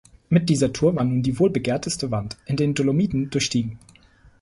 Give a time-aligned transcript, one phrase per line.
[0.29, 3.77] Mit dieser Tour war nun die wohl begehrteste Wand in den Dolomiten durchstiegen.